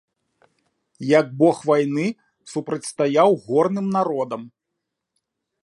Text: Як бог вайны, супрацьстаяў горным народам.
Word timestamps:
Як 1.19 1.25
бог 1.41 1.57
вайны, 1.71 2.05
супрацьстаяў 2.53 3.29
горным 3.45 3.87
народам. 3.99 4.41